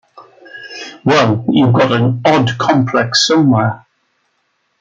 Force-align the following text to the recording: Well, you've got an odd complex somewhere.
Well, 1.05 1.45
you've 1.49 1.73
got 1.75 1.91
an 1.91 2.23
odd 2.25 2.49
complex 2.57 3.27
somewhere. 3.27 3.85